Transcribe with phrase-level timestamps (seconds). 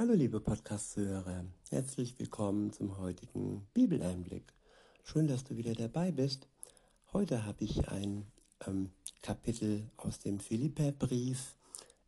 [0.00, 4.44] Hallo liebe Podcast-Hörer, herzlich willkommen zum heutigen Bibeleinblick.
[5.02, 6.46] Schön, dass du wieder dabei bist.
[7.12, 8.24] Heute habe ich ein
[8.68, 8.92] ähm,
[9.22, 11.56] Kapitel aus dem Philipperbrief.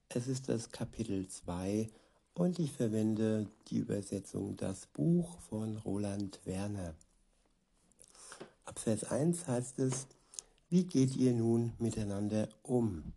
[0.09, 1.91] Es ist das Kapitel 2
[2.35, 6.95] und ich verwende die Übersetzung Das Buch von Roland Werner.
[8.67, 10.07] Ab Vers 1 heißt es,
[10.69, 13.15] wie geht ihr nun miteinander um?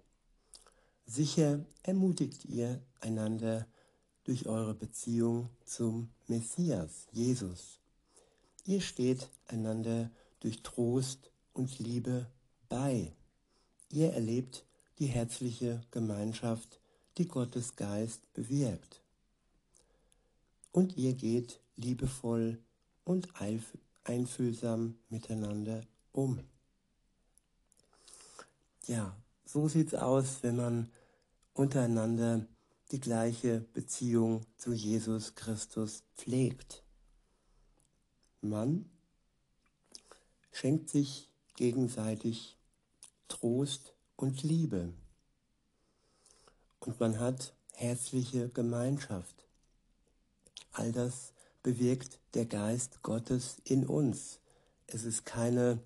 [1.06, 3.68] Sicher ermutigt ihr einander
[4.24, 7.80] durch eure Beziehung zum Messias, Jesus.
[8.66, 12.28] Ihr steht einander durch Trost und Liebe
[12.70, 13.14] bei.
[13.90, 14.66] Ihr erlebt
[15.00, 16.80] die herzliche Gemeinschaft,
[17.18, 19.02] die Gottes Geist bewirkt.
[20.72, 22.60] Und ihr geht liebevoll
[23.04, 23.28] und
[24.06, 25.82] einfühlsam miteinander
[26.12, 26.40] um.
[28.88, 29.16] Ja,
[29.46, 30.92] so sieht's aus, wenn man
[31.54, 32.46] untereinander
[32.92, 36.84] die gleiche Beziehung zu Jesus Christus pflegt.
[38.42, 38.90] Man
[40.52, 42.58] schenkt sich gegenseitig
[43.28, 44.94] Trost und Liebe.
[46.80, 49.48] Und man hat herzliche Gemeinschaft.
[50.72, 54.40] All das bewirkt der Geist Gottes in uns.
[54.88, 55.80] Es ist keine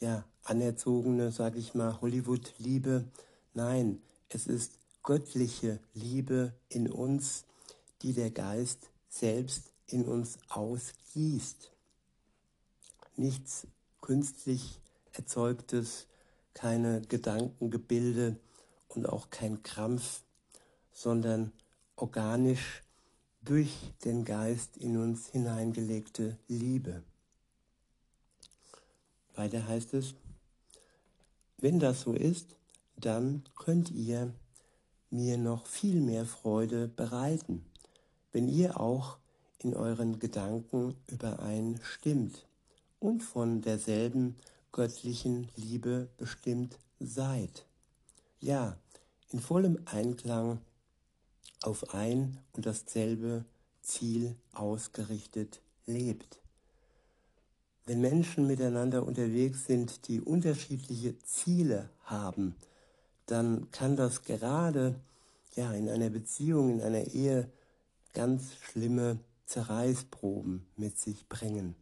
[0.00, 3.04] ja, anerzogene, sage ich mal, Hollywood-Liebe.
[3.52, 7.44] Nein, es ist göttliche Liebe in uns,
[8.02, 11.70] die der Geist selbst in uns ausgießt.
[13.16, 13.68] Nichts
[14.00, 14.80] künstlich
[15.12, 16.06] erzeugtes,
[16.54, 18.36] keine Gedankengebilde
[18.88, 20.22] und auch kein Krampf,
[20.92, 21.52] sondern
[21.96, 22.82] organisch
[23.42, 23.72] durch
[24.04, 27.02] den Geist in uns hineingelegte Liebe.
[29.34, 30.14] Weiter heißt es,
[31.58, 32.56] wenn das so ist,
[32.96, 34.32] dann könnt ihr
[35.14, 37.64] mir noch viel mehr Freude bereiten,
[38.32, 39.18] wenn ihr auch
[39.58, 42.46] in euren Gedanken übereinstimmt
[42.98, 44.36] und von derselben
[44.72, 47.64] göttlichen Liebe bestimmt seid.
[48.40, 48.76] Ja,
[49.30, 50.58] in vollem Einklang
[51.62, 53.44] auf ein und dasselbe
[53.82, 56.40] Ziel ausgerichtet lebt.
[57.86, 62.56] Wenn Menschen miteinander unterwegs sind, die unterschiedliche Ziele haben,
[63.26, 64.94] dann kann das gerade
[65.54, 67.50] ja in einer Beziehung, in einer Ehe
[68.12, 71.74] ganz schlimme Zerreißproben mit sich bringen.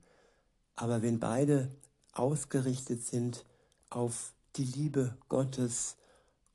[0.76, 1.70] Aber wenn beide
[2.12, 3.44] ausgerichtet sind
[3.90, 5.96] auf die Liebe Gottes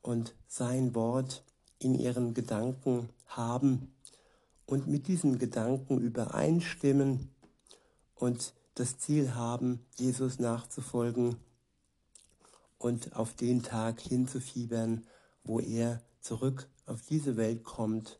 [0.02, 1.42] und sein Wort
[1.78, 3.92] in ihren Gedanken haben
[4.66, 7.30] und mit diesen Gedanken übereinstimmen
[8.14, 11.36] und das Ziel haben, Jesus nachzufolgen,
[12.78, 15.06] und auf den Tag hinzufiebern,
[15.44, 18.18] wo er zurück auf diese Welt kommt,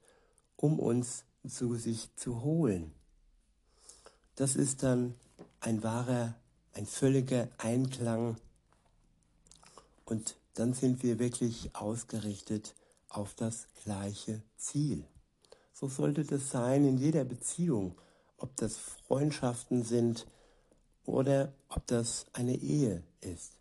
[0.56, 2.92] um uns zu sich zu holen.
[4.34, 5.14] Das ist dann
[5.60, 6.34] ein wahrer,
[6.72, 8.36] ein völliger Einklang
[10.04, 12.74] und dann sind wir wirklich ausgerichtet
[13.08, 15.04] auf das gleiche Ziel.
[15.72, 17.96] So sollte das sein in jeder Beziehung,
[18.36, 20.26] ob das Freundschaften sind
[21.04, 23.57] oder ob das eine Ehe ist.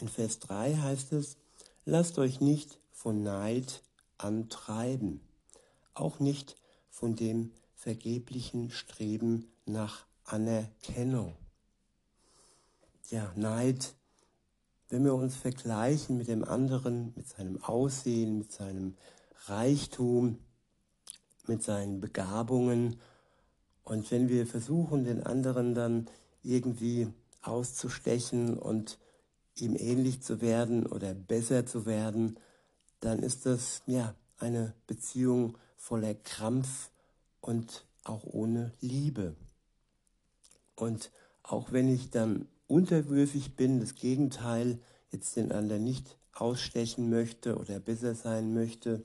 [0.00, 1.36] In Vers 3 heißt es,
[1.84, 3.82] lasst euch nicht von Neid
[4.18, 5.20] antreiben,
[5.94, 6.56] auch nicht
[6.90, 11.36] von dem vergeblichen Streben nach Anerkennung.
[13.10, 13.94] Ja, Neid,
[14.88, 18.96] wenn wir uns vergleichen mit dem anderen, mit seinem Aussehen, mit seinem
[19.46, 20.38] Reichtum,
[21.46, 22.98] mit seinen Begabungen
[23.84, 26.08] und wenn wir versuchen, den anderen dann
[26.42, 27.08] irgendwie
[27.42, 28.98] auszustechen und
[29.56, 32.38] ihm ähnlich zu werden oder besser zu werden,
[33.00, 36.90] dann ist das ja eine Beziehung voller Krampf
[37.40, 39.36] und auch ohne Liebe.
[40.76, 41.10] Und
[41.42, 44.78] auch wenn ich dann unterwürfig bin, das Gegenteil,
[45.10, 49.04] jetzt den anderen nicht ausstechen möchte oder besser sein möchte,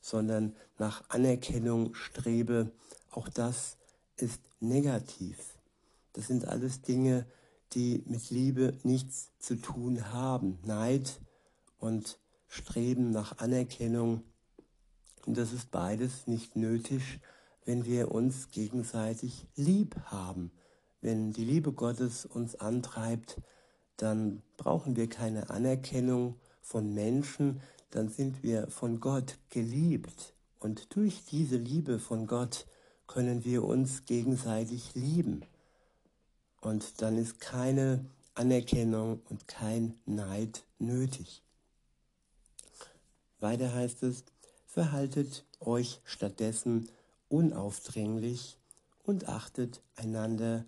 [0.00, 2.70] sondern nach Anerkennung strebe,
[3.10, 3.76] auch das
[4.16, 5.54] ist negativ.
[6.12, 7.26] Das sind alles Dinge,
[7.72, 10.58] die mit Liebe nichts zu tun haben.
[10.64, 11.20] Neid
[11.78, 12.18] und
[12.48, 14.22] Streben nach Anerkennung.
[15.26, 17.20] Und das ist beides nicht nötig,
[17.64, 20.52] wenn wir uns gegenseitig lieb haben.
[21.00, 23.40] Wenn die Liebe Gottes uns antreibt,
[23.96, 27.60] dann brauchen wir keine Anerkennung von Menschen,
[27.90, 30.34] dann sind wir von Gott geliebt.
[30.58, 32.66] Und durch diese Liebe von Gott
[33.06, 35.44] können wir uns gegenseitig lieben.
[36.66, 38.04] Und dann ist keine
[38.34, 41.44] Anerkennung und kein Neid nötig.
[43.38, 44.24] Weiter heißt es,
[44.66, 46.88] verhaltet euch stattdessen
[47.28, 48.58] unaufdringlich
[49.04, 50.64] und achtet einander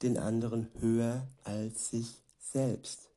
[0.00, 3.10] den anderen höher als sich selbst.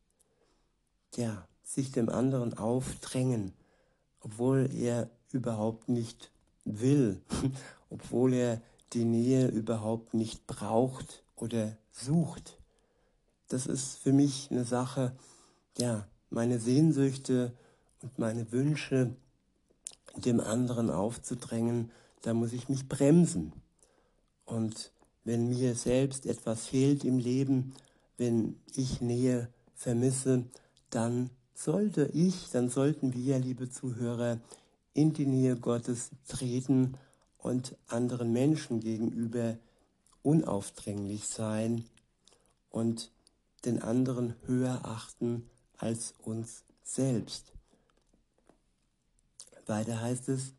[1.15, 3.53] Ja, sich dem anderen aufdrängen,
[4.19, 6.29] obwohl er überhaupt nicht
[6.65, 7.21] will,
[7.89, 8.61] obwohl er
[8.91, 12.57] die Nähe überhaupt nicht braucht oder sucht.
[13.49, 15.13] Das ist für mich eine Sache,
[15.77, 17.51] ja, meine Sehnsüchte
[18.01, 19.15] und meine Wünsche
[20.15, 21.91] dem anderen aufzudrängen,
[22.21, 23.53] da muss ich mich bremsen.
[24.45, 24.91] Und
[25.23, 27.73] wenn mir selbst etwas fehlt im Leben,
[28.17, 30.45] wenn ich Nähe vermisse,
[30.89, 34.39] dann sollte ich, dann sollten wir, liebe Zuhörer,
[34.93, 36.97] in die Nähe Gottes treten
[37.37, 39.57] und anderen Menschen gegenüber
[40.23, 41.85] unaufdringlich sein
[42.69, 43.11] und
[43.65, 47.53] den anderen höher achten als uns selbst.
[49.65, 50.53] Weiter heißt es,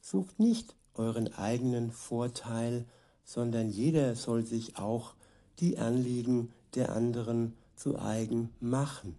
[0.00, 2.86] sucht nicht euren eigenen Vorteil,
[3.24, 5.14] sondern jeder soll sich auch
[5.60, 9.16] die Anliegen der anderen zu eigen machen.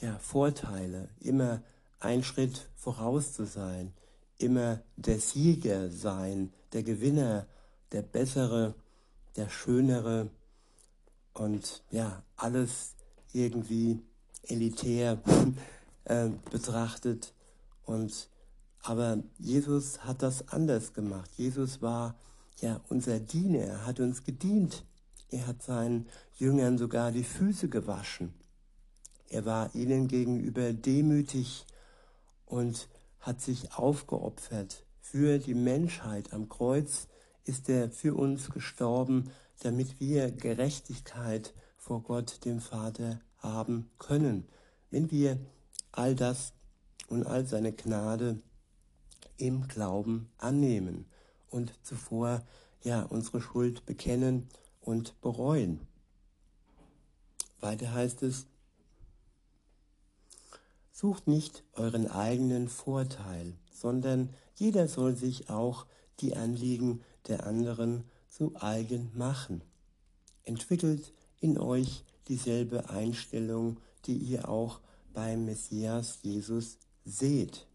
[0.00, 1.62] Ja, Vorteile, immer
[2.00, 3.92] ein Schritt voraus zu sein,
[4.38, 7.46] immer der Sieger sein, der Gewinner,
[7.92, 8.74] der Bessere,
[9.36, 10.30] der Schönere
[11.32, 12.94] und ja, alles
[13.32, 14.00] irgendwie
[14.42, 15.20] elitär
[16.04, 17.32] äh, betrachtet.
[17.84, 18.28] Und
[18.82, 21.30] aber Jesus hat das anders gemacht.
[21.36, 22.16] Jesus war
[22.60, 24.84] ja unser Diener, er hat uns gedient.
[25.30, 26.06] Er hat seinen
[26.36, 28.34] Jüngern sogar die Füße gewaschen.
[29.28, 31.66] Er war ihnen gegenüber demütig
[32.46, 32.88] und
[33.24, 36.34] hat sich aufgeopfert für die Menschheit.
[36.34, 37.08] Am Kreuz
[37.44, 39.30] ist er für uns gestorben,
[39.60, 44.46] damit wir Gerechtigkeit vor Gott, dem Vater, haben können.
[44.90, 45.38] Wenn wir
[45.90, 46.52] all das
[47.08, 48.42] und all seine Gnade
[49.38, 51.06] im Glauben annehmen
[51.48, 52.42] und zuvor
[52.82, 54.48] ja unsere Schuld bekennen
[54.80, 55.86] und bereuen.
[57.60, 58.46] Weiter heißt es,
[60.94, 65.86] sucht nicht euren eigenen Vorteil, sondern jeder soll sich auch
[66.20, 69.64] die Anliegen der anderen zu eigen machen.
[70.44, 74.80] Entwickelt in euch dieselbe Einstellung, die ihr auch
[75.12, 77.66] beim Messias Jesus seht.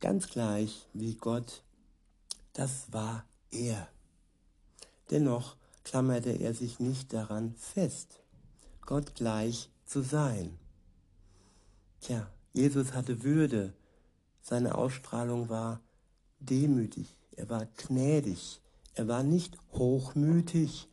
[0.00, 1.64] Ganz gleich wie Gott,
[2.54, 3.88] das war er.
[5.10, 8.22] Dennoch klammerte er sich nicht daran fest,
[8.80, 10.58] Gott gleich zu sein.
[12.00, 13.74] Tja, Jesus hatte Würde,
[14.40, 15.80] seine Ausstrahlung war
[16.40, 18.60] demütig, er war gnädig,
[18.94, 20.88] er war nicht hochmütig.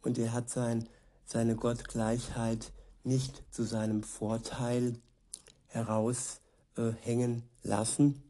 [0.00, 0.88] Und er hat sein,
[1.24, 2.72] seine Gottgleichheit
[3.02, 4.96] nicht zu seinem Vorteil
[5.66, 8.22] heraushängen äh, lassen.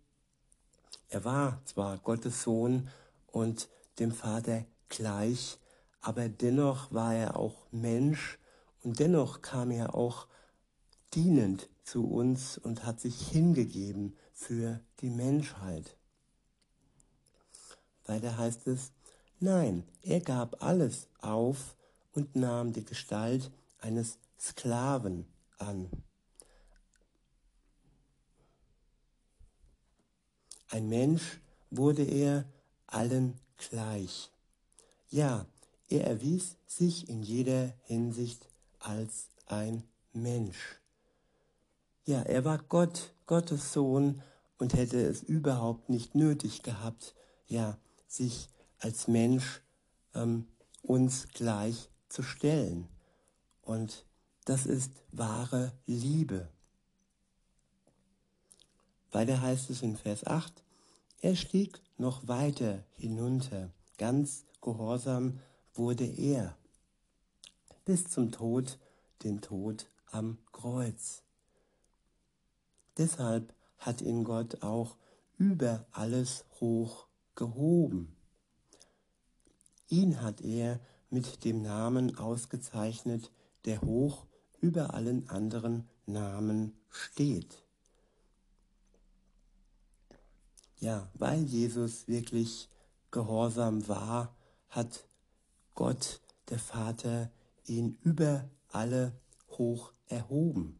[1.08, 2.88] Er war zwar Gottes Sohn
[3.26, 5.58] und dem Vater gleich,
[6.00, 8.38] aber dennoch war er auch Mensch
[8.82, 10.26] und dennoch kam er auch
[11.14, 15.96] dienend zu uns und hat sich hingegeben für die Menschheit.
[18.04, 18.92] Weiter heißt es,
[19.40, 21.76] nein, er gab alles auf
[22.12, 23.50] und nahm die Gestalt
[23.80, 25.26] eines Sklaven
[25.58, 25.90] an.
[30.70, 31.40] Ein Mensch
[31.70, 32.44] wurde er
[32.86, 34.30] allen gleich.
[35.10, 35.46] Ja,
[35.88, 38.46] er erwies sich in jeder Hinsicht
[38.78, 39.82] als ein
[40.12, 40.77] Mensch.
[42.08, 44.22] Ja, er war Gott, Gottes Sohn
[44.56, 47.14] und hätte es überhaupt nicht nötig gehabt,
[47.48, 48.48] ja, sich
[48.78, 49.60] als Mensch
[50.14, 50.48] ähm,
[50.80, 52.88] uns gleich zu stellen.
[53.60, 54.06] Und
[54.46, 56.48] das ist wahre Liebe.
[59.12, 60.64] Weiter heißt es in Vers 8,
[61.20, 65.40] er stieg noch weiter hinunter, ganz gehorsam
[65.74, 66.56] wurde er,
[67.84, 68.78] bis zum Tod,
[69.24, 71.22] den Tod am Kreuz.
[72.98, 74.96] Deshalb hat ihn Gott auch
[75.36, 78.16] über alles hoch gehoben.
[79.88, 83.30] Ihn hat er mit dem Namen ausgezeichnet,
[83.64, 84.26] der hoch
[84.60, 87.64] über allen anderen Namen steht.
[90.80, 92.68] Ja, weil Jesus wirklich
[93.10, 94.36] gehorsam war,
[94.68, 95.08] hat
[95.74, 97.30] Gott, der Vater,
[97.64, 99.12] ihn über alle
[99.50, 100.78] hoch erhoben.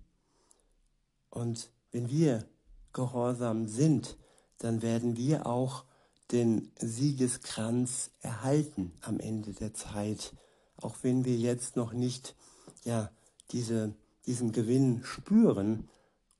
[1.30, 2.44] Und wenn wir
[2.92, 4.16] gehorsam sind,
[4.58, 5.84] dann werden wir auch
[6.32, 10.34] den Siegeskranz erhalten am Ende der Zeit,
[10.76, 12.34] auch wenn wir jetzt noch nicht
[12.84, 13.10] ja
[13.50, 13.94] diese,
[14.26, 15.88] diesen Gewinn spüren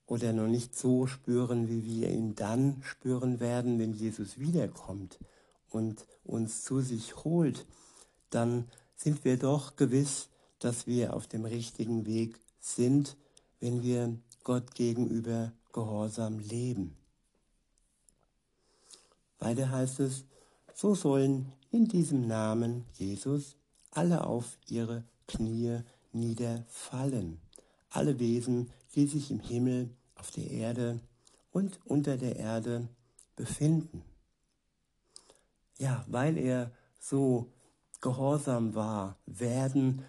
[0.07, 5.19] oder noch nicht so spüren, wie wir ihn dann spüren werden, wenn Jesus wiederkommt
[5.71, 7.67] und uns zu sich holt,
[8.31, 10.28] dann sind wir doch gewiss,
[10.59, 13.17] dass wir auf dem richtigen Weg sind,
[13.61, 16.97] wenn wir Gott gegenüber gehorsam leben.
[19.38, 20.25] Weiter heißt es,
[20.73, 23.57] so sollen in diesem Namen Jesus
[23.90, 25.81] alle auf ihre Knie
[26.12, 27.43] niederfallen,
[27.90, 30.99] alle Wesen, die sich im Himmel, auf der Erde
[31.52, 32.88] und unter der Erde
[33.37, 34.02] befinden.
[35.76, 37.52] Ja, weil er so
[38.00, 40.07] gehorsam war, werden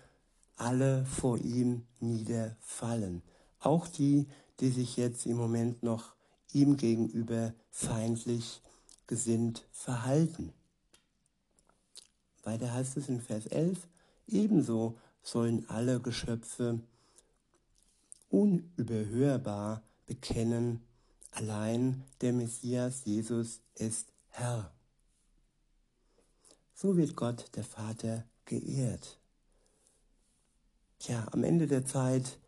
[0.55, 3.21] alle vor ihm niederfallen.
[3.59, 4.27] Auch die,
[4.59, 6.13] die sich jetzt im Moment noch
[6.53, 8.61] ihm gegenüber feindlich
[9.07, 10.53] gesinnt verhalten.
[12.43, 13.87] Weiter heißt es in Vers 11,
[14.27, 16.79] ebenso sollen alle Geschöpfe
[18.29, 20.81] unüberhörbar bekennen,
[21.31, 24.71] allein der Messias Jesus ist Herr.
[26.73, 29.19] So wird Gott, der Vater, geehrt.
[30.99, 32.39] Tja, am Ende der Zeit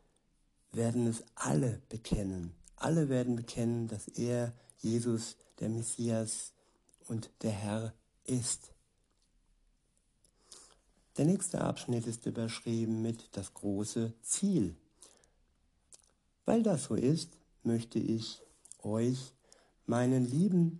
[0.72, 2.54] werden es alle bekennen.
[2.75, 6.54] Alle werden bekennen, dass er, Jesus, der Messias
[7.08, 7.94] und der Herr
[8.25, 8.74] ist.
[11.18, 14.75] Der nächste Abschnitt ist überschrieben mit das große Ziel.
[16.46, 18.42] Weil das so ist, möchte ich
[18.82, 19.34] euch,
[19.86, 20.80] meinen lieben,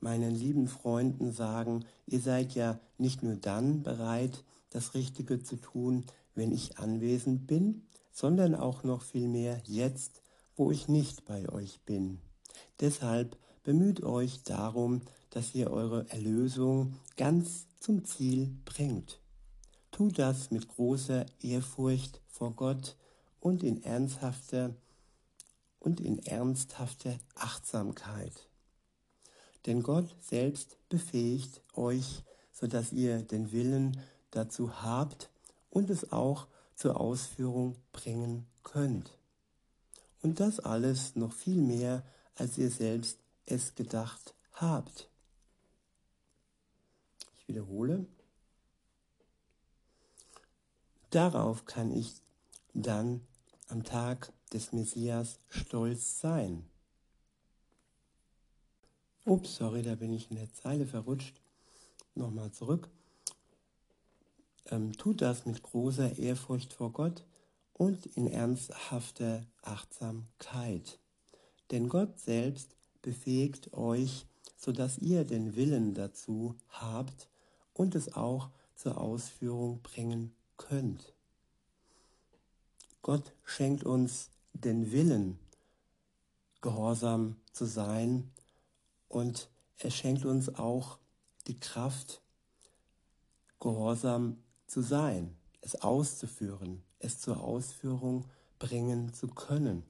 [0.00, 6.04] meinen lieben Freunden sagen, ihr seid ja nicht nur dann bereit, das Richtige zu tun,
[6.34, 10.22] wenn ich anwesend bin, sondern auch noch viel mehr jetzt,
[10.56, 12.20] wo ich nicht bei euch bin.
[12.80, 19.20] Deshalb bemüht euch darum, dass ihr eure Erlösung ganz zum Ziel bringt.
[19.90, 22.96] Tut das mit großer Ehrfurcht vor Gott
[23.40, 24.74] und in ernsthafter
[25.78, 28.48] und in ernsthafter Achtsamkeit.
[29.66, 34.00] Denn Gott selbst befähigt euch, so dass ihr den Willen
[34.30, 35.30] dazu habt
[35.70, 36.46] und es auch
[36.80, 39.18] zur Ausführung bringen könnt.
[40.22, 42.02] Und das alles noch viel mehr,
[42.36, 45.10] als ihr selbst es gedacht habt.
[47.36, 48.06] Ich wiederhole.
[51.10, 52.22] Darauf kann ich
[52.72, 53.20] dann
[53.68, 56.64] am Tag des Messias stolz sein.
[59.26, 61.42] Ups, sorry, da bin ich in der Zeile verrutscht.
[62.14, 62.88] Nochmal zurück.
[64.70, 67.24] Ähm, tut das mit großer Ehrfurcht vor Gott
[67.72, 70.98] und in ernsthafter Achtsamkeit.
[71.70, 77.28] Denn Gott selbst befähigt euch, sodass ihr den Willen dazu habt
[77.72, 81.14] und es auch zur Ausführung bringen könnt.
[83.02, 85.38] Gott schenkt uns den Willen,
[86.60, 88.30] gehorsam zu sein
[89.08, 89.48] und
[89.78, 90.98] er schenkt uns auch
[91.46, 92.20] die Kraft,
[93.58, 94.36] gehorsam
[94.70, 98.26] zu sein, es auszuführen, es zur Ausführung
[98.60, 99.82] bringen zu können.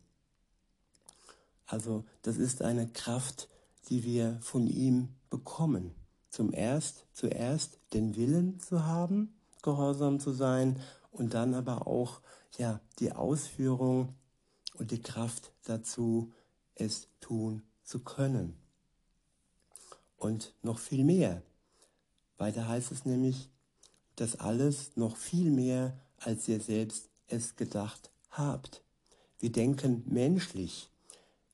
[1.66, 3.48] Also das ist eine Kraft,
[3.88, 5.94] die wir von ihm bekommen.
[6.30, 12.22] Zum erst, zuerst den Willen zu haben, gehorsam zu sein und dann aber auch
[12.56, 14.14] ja die Ausführung
[14.74, 16.32] und die Kraft dazu,
[16.74, 18.56] es tun zu können.
[20.16, 21.42] Und noch viel mehr.
[22.38, 23.50] Weiter heißt es nämlich,
[24.20, 28.82] dass alles noch viel mehr, als ihr selbst es gedacht habt.
[29.38, 30.90] Wir denken menschlich.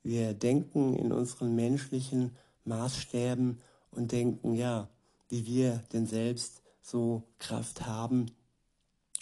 [0.03, 3.61] Wir denken in unseren menschlichen Maßstäben
[3.93, 4.89] und denken, ja,
[5.29, 8.33] wie wir denn selbst so Kraft haben,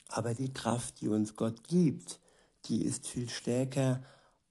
[0.09, 2.21] aber die Kraft, die uns Gott gibt,
[2.65, 4.03] die ist viel stärker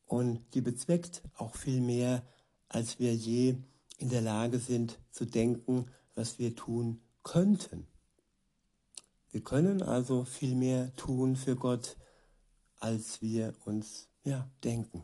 [0.06, 2.22] und die bezweckt auch viel mehr,
[2.70, 3.56] als wir je
[3.98, 7.88] in der Lage sind zu denken, was wir tun könnten.
[9.34, 11.98] Wir können also viel mehr tun für Gott,
[12.80, 15.04] als wir uns ja, denken.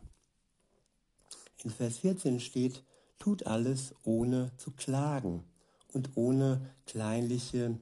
[1.62, 2.82] In Vers 14 steht,
[3.18, 5.44] tut alles ohne zu klagen
[5.92, 7.78] und ohne kleinliche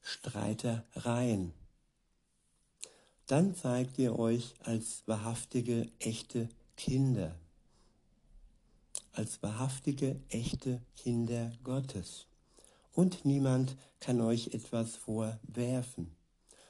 [0.00, 1.52] Streitereien
[3.26, 7.34] dann zeigt ihr euch als wahrhaftige, echte Kinder,
[9.12, 12.26] als wahrhaftige, echte Kinder Gottes.
[12.94, 16.16] Und niemand kann euch etwas vorwerfen.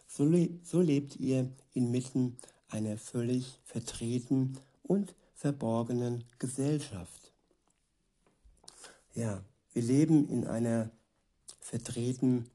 [0.08, 2.36] So, le so lebt ihr inmitten
[2.68, 7.32] einer völlig vertreten und verborgenen Gesellschaft.
[9.14, 10.90] Ja, wir leben in einer
[11.60, 12.50] vertreten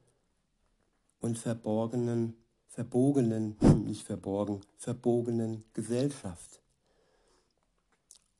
[1.21, 2.33] und verborgenen
[2.79, 6.61] verbogenen, nicht verborgen, verbogenen Gesellschaft.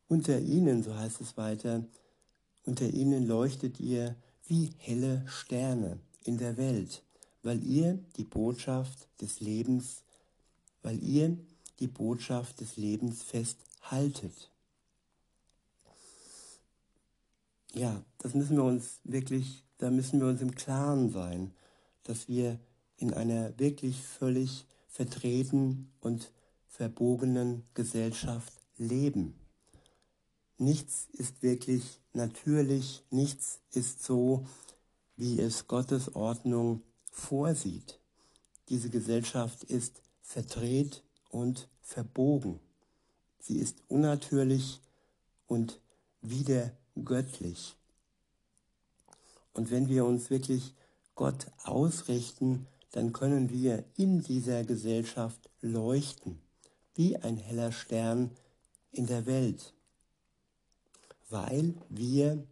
[0.07, 1.83] Unter ihnen, so heißt es weiter,
[2.65, 4.15] unter ihnen leuchtet ihr
[4.49, 7.03] wie helle Sterne in der Welt,
[7.43, 10.01] weil ihr die Botschaft des Lebens,
[10.81, 11.37] weil ihr
[11.79, 14.51] die Botschaft des Lebens festhaltet.
[17.73, 21.53] Ja, das müssen wir uns wirklich, da müssen wir uns im Klaren sein,
[22.03, 22.59] dass wir
[22.97, 26.31] in einer wirklich völlig vertreten und
[26.67, 29.38] verbogenen Gesellschaft leben.
[30.61, 34.45] Nichts ist wirklich natürlich, nichts ist so,
[35.15, 37.97] wie es Gottes Ordnung vorsieht.
[38.67, 42.59] Diese Gesellschaft ist verdreht und verbogen.
[43.39, 44.81] Sie ist unnatürlich
[45.47, 45.79] und
[46.21, 46.73] wieder
[47.05, 47.77] göttlich.
[49.53, 50.75] Und wenn wir uns wirklich
[51.15, 56.41] Gott ausrichten, dann können wir in dieser Gesellschaft leuchten,
[56.95, 58.31] wie ein heller Stern
[58.91, 59.73] in der Welt,
[61.29, 62.43] weil wir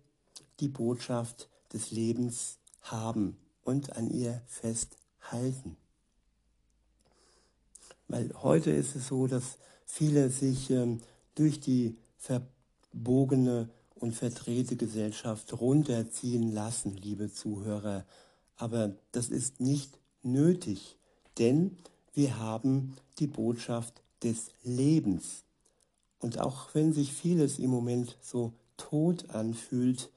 [0.59, 5.77] die Botschaft des Lebens haben und an ihr festhalten.
[8.07, 11.01] Weil heute ist es so, dass viele sich ähm,
[11.35, 18.05] durch die verbogene und verdrehte Gesellschaft runterziehen lassen, liebe Zuhörer.
[18.55, 20.97] Aber das ist nicht nötig,
[21.37, 21.77] denn
[22.13, 25.43] wir haben die Botschaft des Lebens.
[26.19, 30.11] Und auch wenn sich vieles im Moment so tot anfühlt,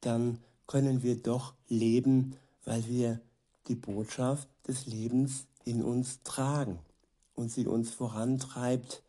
[0.00, 3.20] dann können wir doch leben, weil wir
[3.68, 6.78] die Botschaft des Lebens in uns tragen
[7.34, 9.02] und sie uns vorantreibt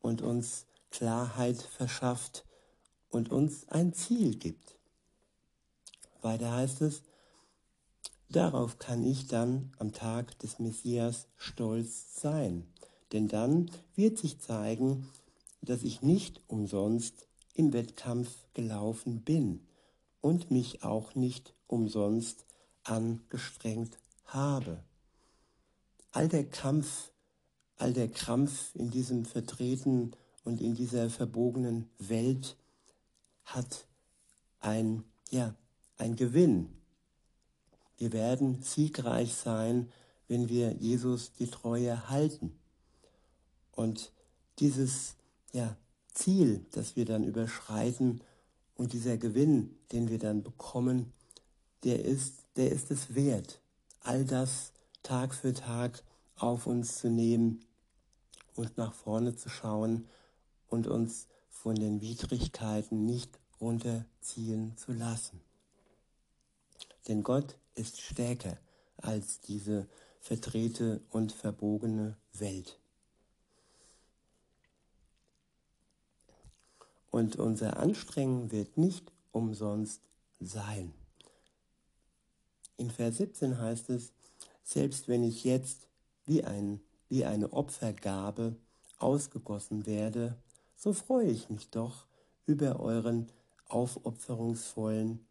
[0.00, 2.44] und uns Klarheit verschafft
[3.10, 4.78] und uns ein Ziel gibt.
[6.22, 7.02] Weiter heißt es,
[8.28, 12.66] darauf kann ich dann am Tag des Messias stolz sein,
[13.12, 15.08] denn dann wird sich zeigen,
[15.62, 17.26] dass ich nicht umsonst
[17.56, 19.66] im Wettkampf gelaufen bin
[20.20, 22.44] und mich auch nicht umsonst
[22.84, 24.82] angestrengt habe.
[26.12, 27.10] All der Kampf,
[27.76, 30.12] all der Krampf in diesem Vertreten
[30.44, 32.56] und in dieser verbogenen Welt
[33.44, 33.86] hat
[34.60, 35.54] ein, ja,
[35.98, 36.68] ein Gewinn.
[37.96, 39.90] Wir werden siegreich sein,
[40.28, 42.58] wenn wir Jesus die Treue halten.
[43.72, 44.12] Und
[44.58, 45.16] dieses
[45.52, 45.76] ja,
[46.16, 48.22] Ziel, das wir dann überschreiten
[48.74, 51.12] und dieser Gewinn, den wir dann bekommen,
[51.84, 53.60] der ist, der ist es wert,
[54.00, 56.02] all das Tag für Tag
[56.36, 57.64] auf uns zu nehmen
[58.54, 60.08] und nach vorne zu schauen
[60.68, 65.40] und uns von den Widrigkeiten nicht runterziehen zu lassen.
[67.08, 68.58] Denn Gott ist stärker
[68.96, 69.86] als diese
[70.20, 72.78] verdrehte und verbogene Welt.
[77.16, 80.02] Und unser Anstrengen wird nicht umsonst
[80.38, 80.92] sein.
[82.76, 84.12] In Vers 17 heißt es,
[84.62, 85.88] selbst wenn ich jetzt
[86.26, 88.54] wie, ein, wie eine Opfergabe
[88.98, 90.36] ausgegossen werde,
[90.76, 92.06] so freue ich mich doch
[92.44, 93.32] über euren
[93.68, 95.26] aufopferungsvollen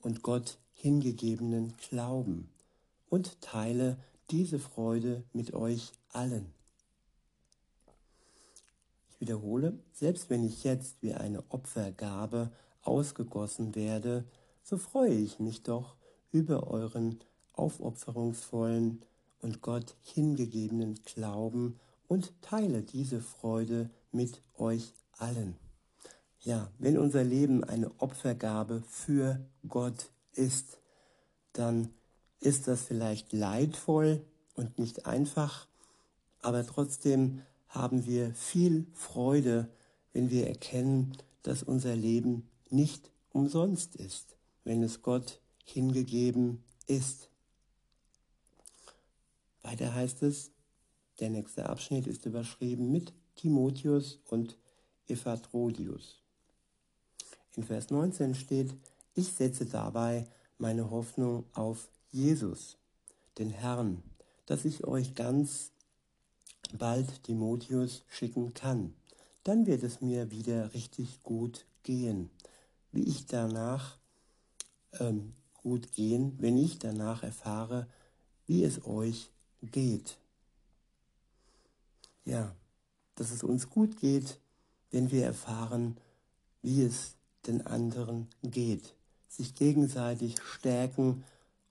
[0.00, 2.48] und Gott hingegebenen Glauben
[3.10, 3.98] und teile
[4.30, 6.57] diese Freude mit euch allen.
[9.18, 12.50] Wiederhole, selbst wenn ich jetzt wie eine Opfergabe
[12.82, 14.24] ausgegossen werde,
[14.62, 15.96] so freue ich mich doch
[16.30, 17.18] über euren
[17.54, 19.02] aufopferungsvollen
[19.40, 25.56] und Gott hingegebenen Glauben und teile diese Freude mit euch allen.
[26.40, 30.78] Ja, wenn unser Leben eine Opfergabe für Gott ist,
[31.52, 31.90] dann
[32.40, 35.66] ist das vielleicht leidvoll und nicht einfach,
[36.40, 39.68] aber trotzdem haben wir viel Freude,
[40.12, 47.30] wenn wir erkennen, dass unser Leben nicht umsonst ist, wenn es Gott hingegeben ist.
[49.62, 50.50] Weiter heißt es,
[51.20, 54.56] der nächste Abschnitt ist überschrieben mit Timotheus und
[55.08, 56.22] Ephatrodius.
[57.56, 58.74] In Vers 19 steht,
[59.14, 60.26] ich setze dabei
[60.58, 62.76] meine Hoffnung auf Jesus,
[63.38, 64.02] den Herrn,
[64.46, 65.72] dass ich euch ganz
[66.76, 68.94] bald Timotheus schicken kann.
[69.44, 72.30] Dann wird es mir wieder richtig gut gehen.
[72.92, 73.98] Wie ich danach
[75.00, 77.86] ähm, gut gehen, wenn ich danach erfahre,
[78.46, 79.30] wie es euch
[79.62, 80.18] geht.
[82.24, 82.54] Ja,
[83.14, 84.38] dass es uns gut geht,
[84.90, 85.96] wenn wir erfahren,
[86.62, 87.14] wie es
[87.46, 88.94] den anderen geht,
[89.28, 91.24] sich gegenseitig stärken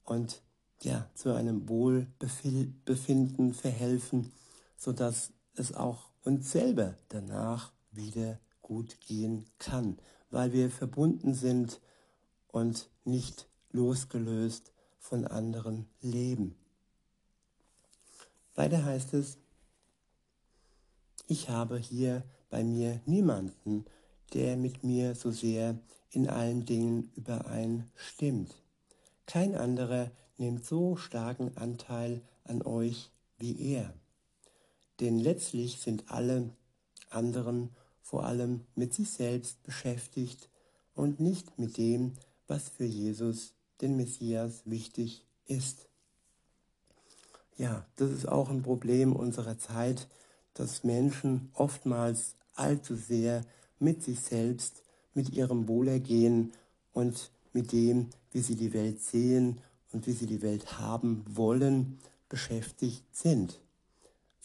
[0.03, 0.41] und
[0.81, 4.31] ja, zu einem Wohlbefinden verhelfen,
[4.77, 9.97] sodass es auch uns selber danach wieder gut gehen kann,
[10.29, 11.81] weil wir verbunden sind
[12.47, 16.55] und nicht losgelöst von anderen leben.
[18.55, 19.37] Weiter heißt es,
[21.27, 23.85] ich habe hier bei mir niemanden,
[24.33, 25.77] der mit mir so sehr
[26.11, 28.53] in allen Dingen übereinstimmt.
[29.25, 33.93] Kein anderer nimmt so starken Anteil an euch wie er.
[34.99, 36.49] Denn letztlich sind alle
[37.09, 37.69] anderen
[38.01, 40.49] vor allem mit sich selbst beschäftigt
[40.95, 42.13] und nicht mit dem,
[42.47, 45.87] was für Jesus, den Messias, wichtig ist.
[47.57, 50.07] Ja, das ist auch ein Problem unserer Zeit,
[50.53, 53.43] dass Menschen oftmals allzu sehr
[53.79, 54.83] mit sich selbst,
[55.13, 56.53] mit ihrem Wohlergehen
[56.93, 59.59] und mit dem, wie sie die Welt sehen
[59.91, 63.59] und wie sie die Welt haben wollen, beschäftigt sind.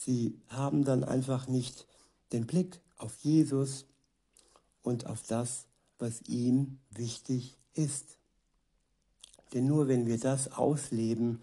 [0.05, 1.87] Sie haben dann einfach nicht
[2.33, 3.85] den Blick auf Jesus
[4.81, 5.65] und auf das,
[5.97, 8.17] was ihm wichtig ist.
[9.53, 11.41] Denn nur wenn wir das ausleben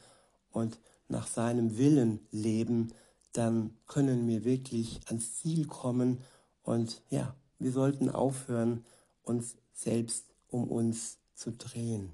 [0.51, 2.93] und nach seinem Willen leben,
[3.33, 6.19] dann können wir wirklich ans Ziel kommen
[6.63, 8.85] und ja, wir sollten aufhören,
[9.23, 12.11] uns selbst um uns zu drehen.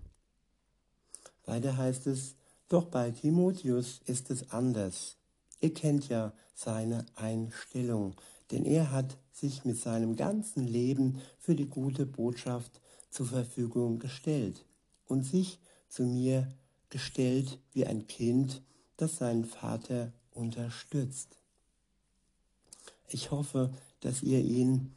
[1.44, 2.36] Weiter heißt es,
[2.68, 5.16] doch bei Timotheus ist es anders.
[5.60, 8.14] Ihr kennt ja seine Einstellung,
[8.50, 14.64] denn er hat sich mit seinem ganzen Leben für die gute Botschaft zur Verfügung gestellt
[15.06, 16.48] und sich zu mir
[16.90, 18.62] gestellt wie ein Kind,
[18.96, 21.38] das seinen Vater unterstützt.
[23.08, 24.94] Ich hoffe, dass ihr ihn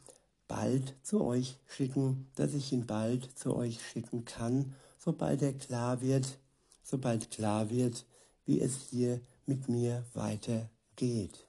[0.48, 6.00] bald zu euch schicken, dass ich ihn bald zu euch schicken kann, sobald er klar
[6.00, 6.38] wird,
[6.82, 8.04] sobald klar wird,
[8.46, 9.20] wie es hier
[9.50, 11.44] mit mir weitergeht.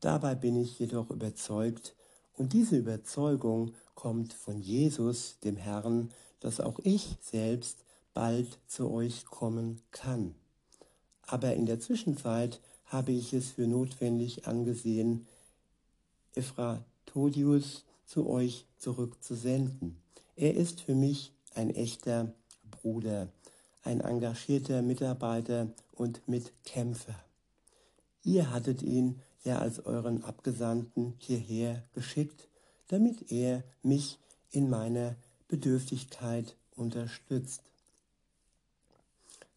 [0.00, 1.94] Dabei bin ich jedoch überzeugt,
[2.34, 6.10] und diese Überzeugung kommt von Jesus, dem Herrn,
[6.40, 7.84] dass auch ich selbst
[8.14, 10.34] bald zu euch kommen kann.
[11.22, 15.28] Aber in der Zwischenzeit habe ich es für notwendig angesehen,
[16.34, 20.02] Ephratiodius zu euch zurückzusenden.
[20.34, 22.32] Er ist für mich ein echter
[22.70, 23.28] Bruder,
[23.84, 25.68] ein engagierter Mitarbeiter
[26.00, 27.14] und Mitkämpfer.
[28.22, 32.48] Ihr hattet ihn ja als euren Abgesandten hierher geschickt,
[32.88, 34.18] damit er mich
[34.50, 35.14] in meiner
[35.48, 37.60] Bedürftigkeit unterstützt.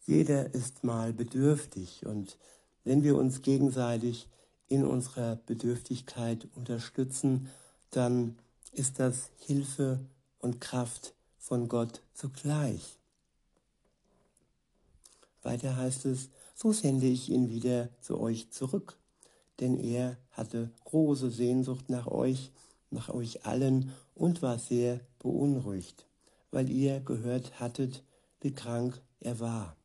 [0.04, 2.36] Jeder ist mal bedürftig und
[2.84, 4.28] wenn wir uns gegenseitig
[4.68, 7.48] in unserer Bedürftigkeit unterstützen,
[7.90, 8.36] dann
[8.72, 9.98] ist das Hilfe
[10.40, 12.98] und Kraft von Gott zugleich.
[15.44, 18.98] Weiter heißt es, so sende ich ihn wieder zu euch zurück,
[19.60, 22.50] denn er hatte große Sehnsucht nach euch,
[22.90, 26.06] nach euch allen und war sehr beunruhigt,
[26.50, 28.02] weil ihr gehört hattet,
[28.40, 29.76] wie krank er war.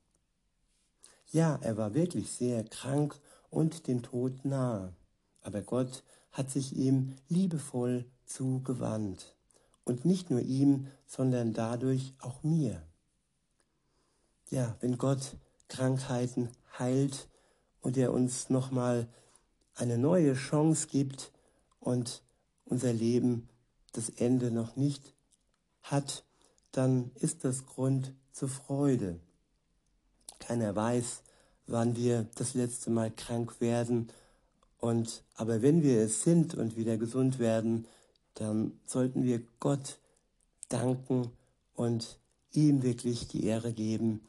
[1.32, 3.20] Ja, er war wirklich sehr krank
[3.50, 4.94] und dem Tod nahe,
[5.42, 9.36] aber Gott hat sich ihm liebevoll zugewandt
[9.84, 12.82] und nicht nur ihm, sondern dadurch auch mir.
[14.50, 15.36] Ja, wenn Gott
[15.70, 17.28] Krankheiten heilt
[17.82, 19.08] und er uns nochmal
[19.76, 21.32] eine neue Chance gibt
[21.80, 22.22] und
[22.66, 23.48] unser Leben
[23.94, 25.14] das Ende noch nicht
[25.82, 26.24] hat,
[26.72, 29.20] dann ist das Grund zur Freude.
[30.40, 31.24] Keiner weiß,
[31.68, 34.10] wann wir das letzte Mal krank werden.
[34.80, 37.88] Und, aber wenn wir es sind und wieder gesund werden,
[38.36, 40.00] dann sollten wir Gott
[40.70, 41.32] danken
[41.74, 42.20] und
[42.52, 44.22] ihm wirklich die Ehre geben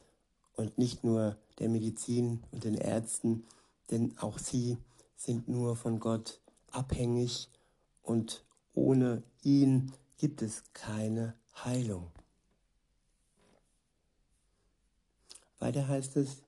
[0.61, 3.45] und nicht nur der Medizin und den Ärzten,
[3.89, 4.77] denn auch sie
[5.15, 6.39] sind nur von Gott
[6.71, 7.49] abhängig
[8.03, 8.43] und
[8.73, 12.07] ohne ihn gibt es keine Heilung.
[15.59, 16.43] Weiter heißt es,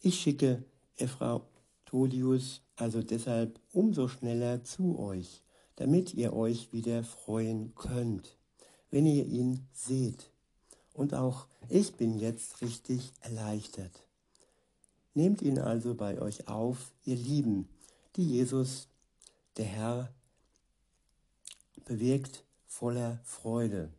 [0.00, 0.64] ich schicke
[0.96, 5.42] Ephratiodius also deshalb umso schneller zu euch,
[5.76, 8.36] damit ihr euch wieder freuen könnt,
[8.90, 10.30] wenn ihr ihn seht.
[10.96, 14.06] Und auch ich bin jetzt richtig erleichtert.
[15.12, 17.68] Nehmt ihn also bei euch auf, ihr Lieben,
[18.16, 18.88] die Jesus,
[19.58, 20.12] der Herr,
[21.84, 23.90] bewirkt voller Freude.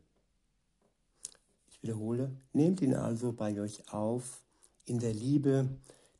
[1.69, 4.41] Ich wiederhole, nehmt ihn also bei euch auf
[4.85, 5.69] in der Liebe,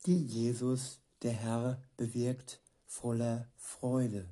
[0.06, 4.30] die Jesus, der Herr, bewirkt voller Freude.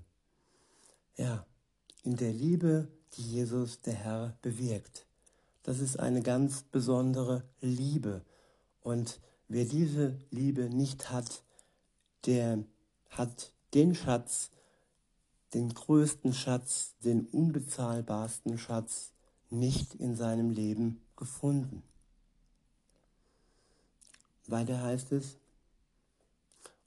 [1.17, 1.45] Ja,
[2.03, 5.05] in der Liebe, die Jesus, der Herr, bewirkt.
[5.65, 8.23] Das ist eine ganz besondere Liebe.
[8.81, 11.43] Und wer diese Liebe nicht hat,
[12.27, 12.63] der
[13.09, 14.51] hat den Schatz,
[15.55, 19.11] den größten Schatz, den unbezahlbarsten Schatz
[19.49, 21.81] nicht in seinem Leben gefunden.
[24.45, 25.39] Weiter heißt es,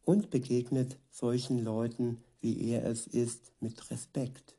[0.05, 4.55] und begegnet solchen Leuten, wie er es ist, mit Respekt.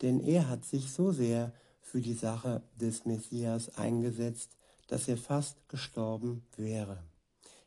[0.00, 1.52] Denn er hat sich so sehr
[1.88, 4.50] für die Sache des Messias eingesetzt,
[4.88, 7.02] dass er fast gestorben wäre.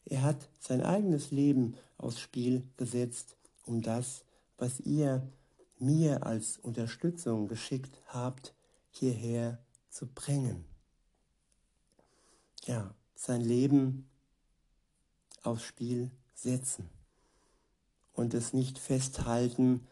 [0.06, 4.24] Er hat sein eigenes Leben aufs Spiel gesetzt, um das,
[4.58, 5.28] was ihr
[5.80, 8.54] mir als Unterstützung geschickt habt,
[8.92, 9.58] hierher
[9.90, 10.66] zu bringen.
[12.66, 14.08] Ja, sein Leben
[15.42, 16.90] aufs Spiel setzen
[18.14, 19.88] und es nicht festhalten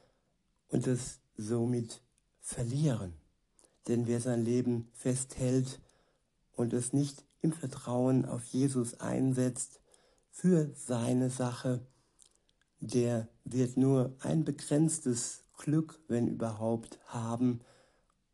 [0.68, 2.02] und es somit
[2.42, 3.14] verlieren.
[3.90, 5.82] Denn wer sein Leben festhält
[6.56, 9.82] und es nicht im Vertrauen auf Jesus einsetzt
[10.30, 11.82] für seine Sache,
[12.80, 17.62] der wird nur ein begrenztes Glück, wenn überhaupt, haben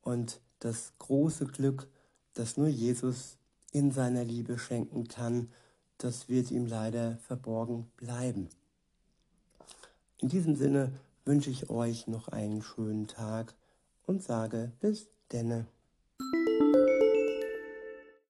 [0.01, 1.87] und das große Glück,
[2.33, 3.37] das nur Jesus
[3.71, 5.49] in seiner Liebe schenken kann,
[5.97, 8.49] das wird ihm leider verborgen bleiben.
[10.17, 10.91] In diesem Sinne
[11.23, 13.55] wünsche ich euch noch einen schönen Tag
[14.05, 15.74] und sage bis denne.